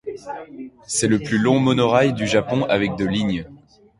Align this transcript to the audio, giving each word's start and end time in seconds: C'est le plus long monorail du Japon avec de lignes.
C'est 0.87 1.07
le 1.07 1.19
plus 1.19 1.37
long 1.37 1.59
monorail 1.59 2.13
du 2.13 2.25
Japon 2.25 2.63
avec 2.63 2.95
de 2.95 3.05
lignes. 3.05 3.45